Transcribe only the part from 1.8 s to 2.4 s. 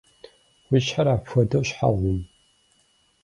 гъум?